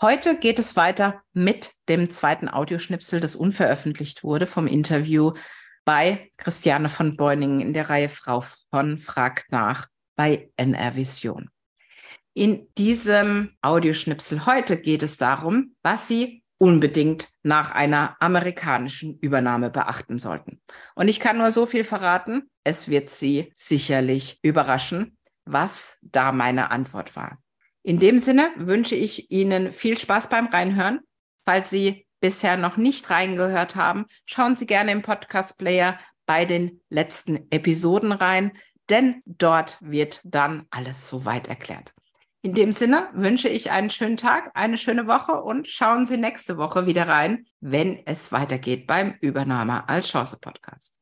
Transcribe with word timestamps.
Heute 0.00 0.36
geht 0.36 0.58
es 0.58 0.74
weiter 0.76 1.22
mit 1.32 1.72
dem 1.88 2.10
zweiten 2.10 2.48
Audioschnipsel, 2.48 3.20
das 3.20 3.36
unveröffentlicht 3.36 4.24
wurde 4.24 4.46
vom 4.46 4.66
Interview 4.66 5.32
bei 5.84 6.30
Christiane 6.36 6.88
von 6.88 7.16
Beuningen 7.16 7.60
in 7.60 7.72
der 7.72 7.90
Reihe 7.90 8.08
Frau 8.08 8.42
von 8.70 8.98
fragt 8.98 9.52
nach 9.52 9.88
bei 10.16 10.50
NR 10.56 10.96
Vision. 10.96 11.50
In 12.34 12.68
diesem 12.78 13.56
Audioschnipsel 13.60 14.46
heute 14.46 14.80
geht 14.80 15.02
es 15.02 15.18
darum, 15.18 15.74
was 15.82 16.08
Sie 16.08 16.42
unbedingt 16.58 17.28
nach 17.42 17.72
einer 17.72 18.16
amerikanischen 18.20 19.18
Übernahme 19.18 19.68
beachten 19.68 20.18
sollten. 20.18 20.62
Und 20.94 21.08
ich 21.08 21.20
kann 21.20 21.38
nur 21.38 21.50
so 21.50 21.66
viel 21.66 21.84
verraten, 21.84 22.50
es 22.64 22.88
wird 22.88 23.10
Sie 23.10 23.52
sicherlich 23.54 24.38
überraschen, 24.42 25.18
was 25.44 25.98
da 26.02 26.30
meine 26.30 26.70
Antwort 26.70 27.16
war. 27.16 27.41
In 27.84 27.98
dem 27.98 28.18
Sinne 28.18 28.50
wünsche 28.56 28.94
ich 28.94 29.30
Ihnen 29.32 29.72
viel 29.72 29.98
Spaß 29.98 30.28
beim 30.28 30.46
Reinhören. 30.46 31.00
Falls 31.44 31.70
Sie 31.70 32.06
bisher 32.20 32.56
noch 32.56 32.76
nicht 32.76 33.10
reingehört 33.10 33.74
haben, 33.74 34.06
schauen 34.24 34.54
Sie 34.54 34.66
gerne 34.66 34.92
im 34.92 35.02
Podcast 35.02 35.58
Player 35.58 35.98
bei 36.24 36.44
den 36.44 36.80
letzten 36.88 37.50
Episoden 37.50 38.12
rein, 38.12 38.52
denn 38.88 39.22
dort 39.26 39.78
wird 39.80 40.20
dann 40.24 40.66
alles 40.70 41.08
soweit 41.08 41.48
erklärt. 41.48 41.92
In 42.42 42.54
dem 42.54 42.70
Sinne 42.70 43.08
wünsche 43.14 43.48
ich 43.48 43.72
einen 43.72 43.90
schönen 43.90 44.16
Tag, 44.16 44.52
eine 44.54 44.78
schöne 44.78 45.08
Woche 45.08 45.42
und 45.42 45.66
schauen 45.66 46.06
Sie 46.06 46.16
nächste 46.16 46.58
Woche 46.58 46.86
wieder 46.86 47.08
rein, 47.08 47.46
wenn 47.60 48.04
es 48.06 48.30
weitergeht 48.30 48.86
beim 48.86 49.14
Übernahme 49.20 49.88
als 49.88 50.08
Chance 50.08 50.38
Podcast. 50.40 50.98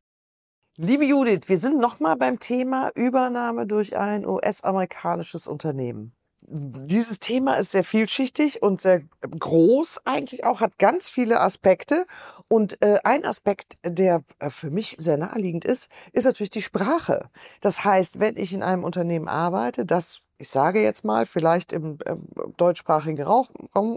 Liebe 0.76 1.04
Judith, 1.04 1.42
wir 1.46 1.58
sind 1.58 1.78
nochmal 1.78 2.16
beim 2.16 2.40
Thema 2.40 2.90
Übernahme 2.94 3.66
durch 3.66 3.96
ein 3.96 4.26
US-amerikanisches 4.26 5.46
Unternehmen. 5.46 6.14
Dieses 6.52 7.20
Thema 7.20 7.54
ist 7.54 7.70
sehr 7.70 7.84
vielschichtig 7.84 8.60
und 8.60 8.80
sehr 8.80 9.02
groß 9.20 10.04
eigentlich 10.04 10.42
auch, 10.42 10.60
hat 10.60 10.78
ganz 10.78 11.08
viele 11.08 11.40
Aspekte. 11.40 12.06
Und 12.48 12.82
äh, 12.82 12.98
ein 13.04 13.24
Aspekt, 13.24 13.78
der 13.84 14.24
äh, 14.40 14.50
für 14.50 14.70
mich 14.70 14.96
sehr 14.98 15.16
naheliegend 15.16 15.64
ist, 15.64 15.90
ist 16.12 16.24
natürlich 16.24 16.50
die 16.50 16.62
Sprache. 16.62 17.30
Das 17.60 17.84
heißt, 17.84 18.18
wenn 18.18 18.36
ich 18.36 18.52
in 18.52 18.64
einem 18.64 18.82
Unternehmen 18.82 19.28
arbeite, 19.28 19.86
das 19.86 20.22
ich 20.38 20.48
sage 20.48 20.80
jetzt 20.80 21.04
mal, 21.04 21.26
vielleicht 21.26 21.70
im, 21.70 21.98
im 22.06 22.26
deutschsprachigen 22.56 23.22
Raum 23.22 23.46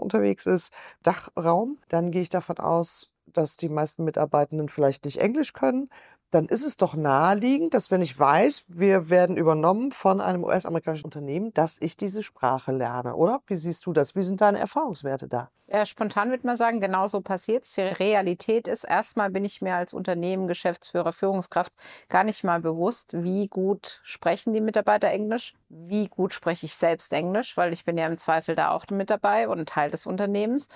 unterwegs 0.02 0.44
ist, 0.44 0.74
Dachraum, 1.02 1.78
dann 1.88 2.10
gehe 2.10 2.20
ich 2.20 2.28
davon 2.28 2.58
aus, 2.58 3.10
dass 3.26 3.56
die 3.56 3.70
meisten 3.70 4.04
Mitarbeitenden 4.04 4.68
vielleicht 4.68 5.06
nicht 5.06 5.22
Englisch 5.22 5.54
können 5.54 5.88
dann 6.34 6.46
ist 6.46 6.64
es 6.64 6.76
doch 6.76 6.94
naheliegend, 6.94 7.74
dass 7.74 7.92
wenn 7.92 8.02
ich 8.02 8.18
weiß, 8.18 8.64
wir 8.66 9.08
werden 9.08 9.36
übernommen 9.36 9.92
von 9.92 10.20
einem 10.20 10.42
US-amerikanischen 10.42 11.04
Unternehmen, 11.04 11.54
dass 11.54 11.80
ich 11.80 11.96
diese 11.96 12.24
Sprache 12.24 12.72
lerne, 12.72 13.14
oder? 13.14 13.40
Wie 13.46 13.54
siehst 13.54 13.86
du 13.86 13.92
das? 13.92 14.16
Wie 14.16 14.22
sind 14.22 14.40
deine 14.40 14.58
Erfahrungswerte 14.58 15.28
da? 15.28 15.50
Ja, 15.68 15.86
spontan 15.86 16.30
würde 16.30 16.46
man 16.46 16.56
sagen, 16.56 16.80
genau 16.80 17.06
so 17.08 17.20
passiert 17.20 17.64
es. 17.64 17.72
Die 17.72 17.82
Realität 17.82 18.68
ist, 18.68 18.84
erstmal 18.84 19.30
bin 19.30 19.44
ich 19.44 19.62
mir 19.62 19.76
als 19.76 19.94
Unternehmen, 19.94 20.46
Geschäftsführer, 20.46 21.12
Führungskraft 21.12 21.72
gar 22.08 22.24
nicht 22.24 22.44
mal 22.44 22.60
bewusst, 22.60 23.14
wie 23.14 23.46
gut 23.48 24.00
sprechen 24.02 24.52
die 24.52 24.60
Mitarbeiter 24.60 25.08
Englisch, 25.08 25.54
wie 25.68 26.08
gut 26.08 26.34
spreche 26.34 26.66
ich 26.66 26.76
selbst 26.76 27.12
Englisch, 27.12 27.56
weil 27.56 27.72
ich 27.72 27.84
bin 27.84 27.96
ja 27.96 28.06
im 28.06 28.18
Zweifel 28.18 28.56
da 28.56 28.72
auch 28.72 28.84
mit 28.90 29.08
dabei 29.08 29.48
und 29.48 29.68
Teil 29.68 29.90
des 29.90 30.04
Unternehmens. 30.04 30.68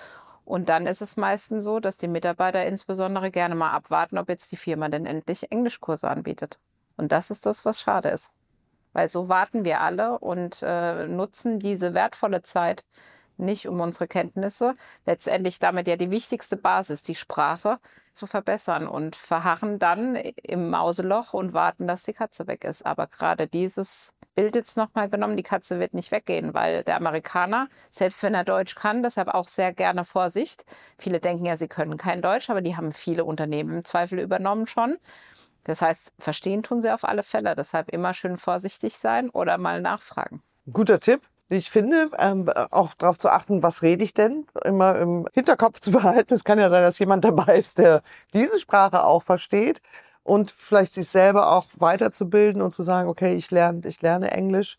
Und 0.49 0.67
dann 0.67 0.87
ist 0.87 1.03
es 1.03 1.15
meistens 1.15 1.63
so, 1.63 1.79
dass 1.79 1.97
die 1.97 2.07
Mitarbeiter 2.07 2.65
insbesondere 2.65 3.29
gerne 3.29 3.53
mal 3.53 3.69
abwarten, 3.69 4.17
ob 4.17 4.29
jetzt 4.29 4.51
die 4.51 4.57
Firma 4.57 4.89
denn 4.89 5.05
endlich 5.05 5.51
Englischkurse 5.51 6.09
anbietet. 6.09 6.57
Und 6.97 7.11
das 7.11 7.29
ist 7.29 7.45
das, 7.45 7.65
was 7.65 7.79
schade 7.79 8.09
ist. 8.09 8.31
Weil 8.91 9.09
so 9.09 9.29
warten 9.29 9.63
wir 9.63 9.81
alle 9.81 10.17
und 10.17 10.63
äh, 10.63 11.05
nutzen 11.05 11.59
diese 11.59 11.93
wertvolle 11.93 12.41
Zeit 12.41 12.83
nicht, 13.37 13.67
um 13.67 13.79
unsere 13.79 14.07
Kenntnisse, 14.07 14.73
letztendlich 15.05 15.59
damit 15.59 15.87
ja 15.87 15.97
die 15.97 16.09
wichtigste 16.09 16.57
Basis, 16.57 17.03
die 17.03 17.13
Sprache, 17.13 17.77
zu 18.15 18.25
verbessern 18.25 18.87
und 18.87 19.15
verharren 19.15 19.77
dann 19.77 20.15
im 20.15 20.71
Mauseloch 20.71 21.35
und 21.35 21.53
warten, 21.53 21.87
dass 21.87 22.01
die 22.01 22.13
Katze 22.13 22.47
weg 22.47 22.63
ist. 22.63 22.83
Aber 22.87 23.05
gerade 23.05 23.45
dieses 23.45 24.15
Bild 24.39 24.55
jetzt 24.55 24.77
nochmal 24.77 25.09
genommen, 25.09 25.35
die 25.35 25.43
Katze 25.43 25.81
wird 25.81 25.93
nicht 25.93 26.11
weggehen, 26.11 26.53
weil 26.53 26.85
der 26.85 26.95
Amerikaner, 26.95 27.67
selbst 27.91 28.23
wenn 28.23 28.33
er 28.33 28.45
Deutsch 28.45 28.73
kann, 28.73 29.03
deshalb 29.03 29.27
auch 29.27 29.49
sehr 29.49 29.73
gerne 29.73 30.05
Vorsicht. 30.05 30.63
Viele 30.97 31.19
denken 31.19 31.43
ja, 31.43 31.57
sie 31.57 31.67
können 31.67 31.97
kein 31.97 32.21
Deutsch, 32.21 32.49
aber 32.49 32.61
die 32.61 32.77
haben 32.77 32.93
viele 32.93 33.25
Unternehmen 33.25 33.75
im 33.75 33.83
Zweifel 33.83 34.17
übernommen 34.17 34.65
schon. 34.65 34.95
Das 35.65 35.81
heißt, 35.81 36.13
verstehen 36.19 36.63
tun 36.63 36.81
sie 36.81 36.89
auf 36.89 37.03
alle 37.03 37.21
Fälle. 37.21 37.53
Deshalb 37.53 37.89
immer 37.89 38.13
schön 38.13 38.37
vorsichtig 38.37 38.97
sein 38.97 39.29
oder 39.29 39.57
mal 39.57 39.81
nachfragen. 39.81 40.41
Guter 40.71 41.01
Tipp. 41.01 41.19
Ich 41.49 41.69
finde, 41.69 42.09
ähm, 42.17 42.49
auch 42.71 42.93
darauf 42.93 43.17
zu 43.17 43.29
achten, 43.29 43.61
was 43.61 43.81
rede 43.81 44.05
ich 44.05 44.13
denn, 44.13 44.45
immer 44.63 44.95
im 44.99 45.27
Hinterkopf 45.33 45.81
zu 45.81 45.91
behalten. 45.91 46.33
Es 46.33 46.45
kann 46.45 46.59
ja 46.59 46.69
sein, 46.69 46.83
dass 46.83 46.97
jemand 46.99 47.25
dabei 47.25 47.59
ist, 47.59 47.77
der 47.79 48.03
diese 48.33 48.57
Sprache 48.57 49.03
auch 49.03 49.23
versteht 49.23 49.81
und 50.23 50.51
vielleicht 50.51 50.93
sich 50.93 51.07
selber 51.07 51.51
auch 51.51 51.67
weiterzubilden 51.77 52.61
und 52.61 52.73
zu 52.73 52.83
sagen, 52.83 53.09
okay, 53.09 53.35
ich 53.35 53.51
lerne, 53.51 53.87
ich 53.87 54.01
lerne 54.01 54.31
Englisch, 54.31 54.77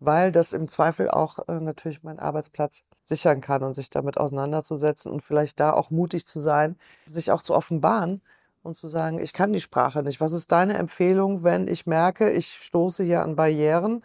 weil 0.00 0.32
das 0.32 0.52
im 0.52 0.68
Zweifel 0.68 1.10
auch 1.10 1.38
äh, 1.48 1.60
natürlich 1.60 2.02
meinen 2.02 2.18
Arbeitsplatz 2.18 2.82
sichern 3.02 3.40
kann 3.40 3.62
und 3.62 3.74
sich 3.74 3.90
damit 3.90 4.18
auseinanderzusetzen 4.18 5.10
und 5.12 5.22
vielleicht 5.22 5.60
da 5.60 5.72
auch 5.72 5.90
mutig 5.90 6.26
zu 6.26 6.40
sein, 6.40 6.76
sich 7.06 7.30
auch 7.30 7.42
zu 7.42 7.54
offenbaren 7.54 8.22
und 8.62 8.74
zu 8.74 8.88
sagen, 8.88 9.18
ich 9.18 9.32
kann 9.32 9.52
die 9.52 9.60
Sprache 9.60 10.02
nicht. 10.02 10.20
Was 10.20 10.32
ist 10.32 10.52
deine 10.52 10.74
Empfehlung, 10.74 11.42
wenn 11.42 11.68
ich 11.68 11.86
merke, 11.86 12.30
ich 12.30 12.52
stoße 12.62 13.02
hier 13.02 13.22
an 13.22 13.36
Barrieren, 13.36 14.04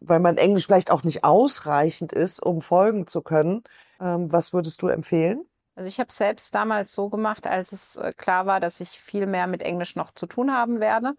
weil 0.00 0.20
mein 0.20 0.36
Englisch 0.36 0.66
vielleicht 0.66 0.90
auch 0.90 1.04
nicht 1.04 1.24
ausreichend 1.24 2.12
ist, 2.12 2.42
um 2.42 2.60
folgen 2.60 3.06
zu 3.06 3.22
können? 3.22 3.64
Ähm, 4.00 4.30
was 4.30 4.52
würdest 4.52 4.82
du 4.82 4.88
empfehlen? 4.88 5.46
Also 5.76 5.88
ich 5.88 5.98
habe 5.98 6.12
selbst 6.12 6.54
damals 6.54 6.92
so 6.94 7.08
gemacht, 7.08 7.46
als 7.46 7.72
es 7.72 7.96
äh, 7.96 8.12
klar 8.16 8.46
war, 8.46 8.60
dass 8.60 8.80
ich 8.80 9.00
viel 9.00 9.26
mehr 9.26 9.46
mit 9.46 9.62
Englisch 9.62 9.96
noch 9.96 10.12
zu 10.12 10.26
tun 10.26 10.52
haben 10.52 10.80
werde. 10.80 11.14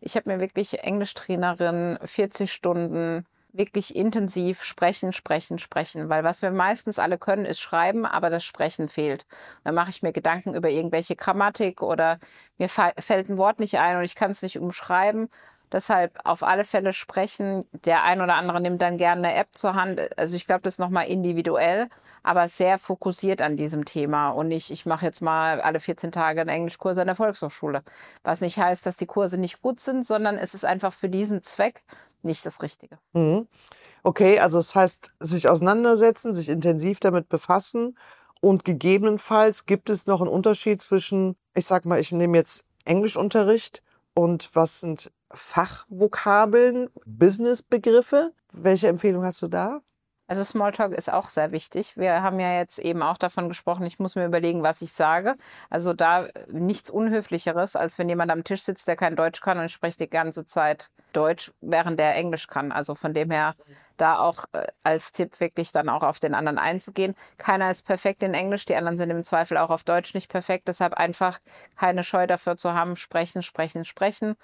Ich 0.00 0.16
habe 0.16 0.30
mir 0.30 0.40
wirklich 0.40 0.82
Englischtrainerin 0.82 1.98
40 2.02 2.50
Stunden 2.50 3.26
wirklich 3.52 3.96
intensiv 3.96 4.62
sprechen, 4.62 5.12
sprechen, 5.12 5.58
sprechen, 5.58 6.08
weil 6.08 6.24
was 6.24 6.40
wir 6.40 6.50
meistens 6.52 6.98
alle 6.98 7.18
können, 7.18 7.44
ist 7.44 7.60
schreiben, 7.60 8.06
aber 8.06 8.30
das 8.30 8.44
Sprechen 8.44 8.88
fehlt. 8.88 9.26
Dann 9.64 9.74
mache 9.74 9.90
ich 9.90 10.02
mir 10.02 10.12
Gedanken 10.12 10.54
über 10.54 10.70
irgendwelche 10.70 11.16
Grammatik 11.16 11.82
oder 11.82 12.18
mir 12.58 12.68
fällt 12.68 13.28
ein 13.28 13.38
Wort 13.38 13.58
nicht 13.58 13.78
ein 13.78 13.96
und 13.98 14.04
ich 14.04 14.14
kann 14.14 14.30
es 14.30 14.42
nicht 14.42 14.58
umschreiben 14.58 15.28
Deshalb 15.72 16.18
auf 16.24 16.42
alle 16.42 16.64
Fälle 16.64 16.92
sprechen. 16.92 17.64
Der 17.84 18.04
ein 18.04 18.20
oder 18.20 18.34
andere 18.34 18.60
nimmt 18.60 18.82
dann 18.82 18.96
gerne 18.96 19.28
eine 19.28 19.36
App 19.36 19.48
zur 19.52 19.74
Hand. 19.74 20.00
Also 20.18 20.36
ich 20.36 20.46
glaube, 20.46 20.62
das 20.62 20.74
ist 20.74 20.78
nochmal 20.78 21.06
individuell, 21.06 21.88
aber 22.22 22.48
sehr 22.48 22.78
fokussiert 22.78 23.40
an 23.40 23.56
diesem 23.56 23.84
Thema. 23.84 24.30
Und 24.30 24.48
nicht, 24.48 24.70
ich 24.70 24.86
mache 24.86 25.06
jetzt 25.06 25.22
mal 25.22 25.60
alle 25.60 25.80
14 25.80 26.12
Tage 26.12 26.40
einen 26.40 26.50
Englischkurs 26.50 26.98
an 26.98 27.06
der 27.06 27.16
Volkshochschule. 27.16 27.82
Was 28.22 28.40
nicht 28.40 28.58
heißt, 28.58 28.84
dass 28.84 28.96
die 28.96 29.06
Kurse 29.06 29.38
nicht 29.38 29.62
gut 29.62 29.80
sind, 29.80 30.06
sondern 30.06 30.36
es 30.36 30.54
ist 30.54 30.64
einfach 30.64 30.92
für 30.92 31.08
diesen 31.08 31.42
Zweck 31.42 31.82
nicht 32.22 32.44
das 32.44 32.62
Richtige. 32.62 32.98
Mhm. 33.12 33.46
Okay, 34.02 34.38
also 34.38 34.56
das 34.56 34.74
heißt, 34.74 35.12
sich 35.20 35.48
auseinandersetzen, 35.48 36.34
sich 36.34 36.48
intensiv 36.48 37.00
damit 37.00 37.28
befassen 37.28 37.96
und 38.40 38.64
gegebenenfalls 38.64 39.66
gibt 39.66 39.90
es 39.90 40.06
noch 40.06 40.20
einen 40.20 40.30
Unterschied 40.30 40.80
zwischen, 40.80 41.36
ich 41.54 41.66
sag 41.66 41.84
mal, 41.84 42.00
ich 42.00 42.10
nehme 42.10 42.38
jetzt 42.38 42.64
Englischunterricht 42.86 43.82
und 44.14 44.50
was 44.54 44.80
sind 44.80 45.10
Fachvokabeln, 45.32 46.88
Businessbegriffe. 47.06 48.32
Welche 48.52 48.88
Empfehlung 48.88 49.24
hast 49.24 49.42
du 49.42 49.48
da? 49.48 49.80
Also 50.30 50.44
Smalltalk 50.44 50.92
ist 50.92 51.12
auch 51.12 51.28
sehr 51.28 51.50
wichtig. 51.50 51.96
Wir 51.96 52.22
haben 52.22 52.38
ja 52.38 52.56
jetzt 52.56 52.78
eben 52.78 53.02
auch 53.02 53.18
davon 53.18 53.48
gesprochen, 53.48 53.84
ich 53.84 53.98
muss 53.98 54.14
mir 54.14 54.26
überlegen, 54.26 54.62
was 54.62 54.80
ich 54.80 54.92
sage. 54.92 55.34
Also 55.70 55.92
da 55.92 56.28
nichts 56.46 56.88
Unhöflicheres, 56.88 57.74
als 57.74 57.98
wenn 57.98 58.08
jemand 58.08 58.30
am 58.30 58.44
Tisch 58.44 58.62
sitzt, 58.62 58.86
der 58.86 58.94
kein 58.94 59.16
Deutsch 59.16 59.40
kann 59.40 59.58
und 59.58 59.64
ich 59.64 59.72
spreche 59.72 59.98
die 59.98 60.08
ganze 60.08 60.46
Zeit 60.46 60.88
Deutsch, 61.12 61.50
während 61.60 61.98
der 61.98 62.14
Englisch 62.14 62.46
kann. 62.46 62.70
Also 62.70 62.94
von 62.94 63.12
dem 63.12 63.32
her 63.32 63.56
da 63.96 64.20
auch 64.20 64.44
äh, 64.52 64.68
als 64.84 65.10
Tipp 65.10 65.40
wirklich 65.40 65.72
dann 65.72 65.88
auch 65.88 66.04
auf 66.04 66.20
den 66.20 66.36
anderen 66.36 66.58
einzugehen. 66.58 67.16
Keiner 67.36 67.68
ist 67.68 67.82
perfekt 67.82 68.22
in 68.22 68.32
Englisch, 68.32 68.66
die 68.66 68.76
anderen 68.76 68.98
sind 68.98 69.10
im 69.10 69.24
Zweifel 69.24 69.56
auch 69.58 69.70
auf 69.70 69.82
Deutsch 69.82 70.14
nicht 70.14 70.30
perfekt. 70.30 70.68
Deshalb 70.68 70.94
einfach 70.94 71.40
keine 71.76 72.04
Scheu 72.04 72.28
dafür 72.28 72.56
zu 72.56 72.72
haben, 72.72 72.96
sprechen, 72.96 73.42
sprechen, 73.42 73.84
sprechen. 73.84 74.36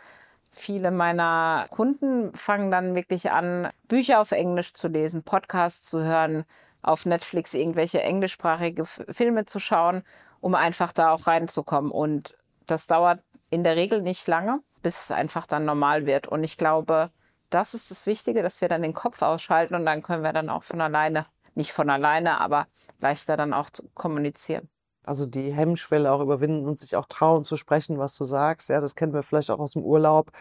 Viele 0.53 0.91
meiner 0.91 1.67
Kunden 1.71 2.35
fangen 2.35 2.71
dann 2.71 2.95
wirklich 2.95 3.31
an, 3.31 3.71
Bücher 3.89 4.21
auf 4.21 4.33
Englisch 4.33 4.73
zu 4.75 4.89
lesen, 4.89 5.23
Podcasts 5.23 5.89
zu 5.89 6.03
hören, 6.03 6.45
auf 6.83 7.05
Netflix 7.07 7.55
irgendwelche 7.55 8.03
englischsprachige 8.03 8.85
Filme 8.85 9.47
zu 9.47 9.59
schauen, 9.59 10.03
um 10.41 10.55
einfach 10.55 10.93
da 10.93 11.11
auch 11.13 11.27
reinzukommen. 11.27 11.91
Und 11.91 12.37
das 12.67 12.87
dauert 12.87 13.21
in 13.51 13.65
der 13.65 13.77
Regel 13.77 14.03
nicht 14.03 14.27
lange, 14.27 14.61
bis 14.83 15.01
es 15.01 15.11
einfach 15.11 15.47
dann 15.47 15.65
normal 15.65 16.07
wird. 16.07 16.29
Und 16.29 16.45
ich 16.45 16.57
glaube, 16.57 17.11
das 17.51 17.75
ist 17.75 17.91
das 17.91 18.07
Wichtige, 18.07 18.43
dass 18.43 18.61
wir 18.61 18.69
dann 18.69 18.83
den 18.83 18.95
Kopf 18.95 19.23
ausschalten 19.23 19.75
und 19.75 19.87
dann 19.87 20.03
können 20.03 20.23
wir 20.23 20.33
dann 20.33 20.51
auch 20.51 20.63
von 20.63 20.81
alleine, 20.81 21.27
nicht 21.55 21.73
von 21.73 21.91
alleine, 21.91 22.41
aber 22.41 22.67
leichter 23.01 23.37
dann 23.37 23.53
auch 23.53 23.71
kommunizieren. 23.95 24.69
Also 25.07 25.25
die 25.25 25.53
Hemmschwelle 25.53 26.11
auch 26.11 26.21
überwinden 26.21 26.67
und 26.67 26.79
sich 26.79 26.97
auch 26.97 27.07
trauen 27.07 27.45
zu 27.45 27.57
sprechen, 27.57 27.99
was 27.99 28.17
du 28.17 28.25
sagst. 28.25 28.69
Ja, 28.69 28.81
das 28.81 28.97
kennen 28.97 29.15
wir 29.15 29.23
vielleicht 29.23 29.51
auch 29.51 29.61
aus 29.61 29.73
dem 29.73 29.85
Urlaub, 29.85 30.33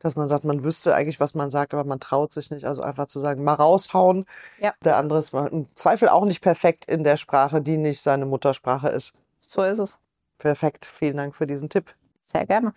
dass 0.00 0.16
man 0.16 0.28
sagt, 0.28 0.44
man 0.44 0.64
wüsste 0.64 0.94
eigentlich, 0.94 1.20
was 1.20 1.34
man 1.34 1.50
sagt, 1.50 1.74
aber 1.74 1.84
man 1.84 2.00
traut 2.00 2.32
sich 2.32 2.50
nicht. 2.50 2.64
Also 2.64 2.82
einfach 2.82 3.06
zu 3.06 3.20
sagen, 3.20 3.44
mal 3.44 3.54
raushauen. 3.54 4.24
Ja. 4.58 4.74
Der 4.82 4.96
andere 4.96 5.18
ist 5.18 5.34
im 5.34 5.66
Zweifel 5.74 6.08
auch 6.08 6.24
nicht 6.24 6.40
perfekt 6.40 6.86
in 6.90 7.04
der 7.04 7.18
Sprache, 7.18 7.60
die 7.60 7.76
nicht 7.76 8.00
seine 8.00 8.26
Muttersprache 8.26 8.88
ist. 8.88 9.14
So 9.40 9.62
ist 9.62 9.78
es. 9.78 9.98
Perfekt. 10.38 10.86
Vielen 10.86 11.18
Dank 11.18 11.34
für 11.34 11.46
diesen 11.46 11.68
Tipp. 11.68 11.94
Sehr 12.32 12.46
gerne. 12.46 12.72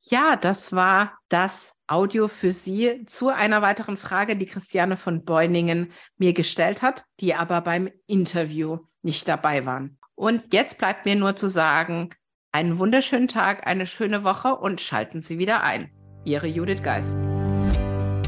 Ja, 0.00 0.36
das 0.36 0.72
war 0.72 1.18
das 1.28 1.72
Audio 1.88 2.28
für 2.28 2.52
Sie 2.52 3.04
zu 3.06 3.28
einer 3.28 3.62
weiteren 3.62 3.96
Frage, 3.96 4.36
die 4.36 4.46
Christiane 4.46 4.96
von 4.96 5.24
Beuningen 5.24 5.92
mir 6.16 6.32
gestellt 6.32 6.82
hat, 6.82 7.04
die 7.20 7.34
aber 7.34 7.60
beim 7.60 7.90
Interview 8.06 8.78
nicht 9.02 9.26
dabei 9.26 9.66
waren. 9.66 9.98
Und 10.16 10.52
jetzt 10.52 10.78
bleibt 10.78 11.06
mir 11.06 11.14
nur 11.14 11.36
zu 11.36 11.48
sagen, 11.48 12.10
einen 12.52 12.78
wunderschönen 12.78 13.28
Tag, 13.28 13.66
eine 13.66 13.86
schöne 13.86 14.24
Woche 14.24 14.56
und 14.56 14.80
schalten 14.80 15.20
Sie 15.20 15.38
wieder 15.38 15.62
ein. 15.62 15.90
Ihre 16.24 16.46
Judith 16.46 16.82
Geis. 16.82 17.14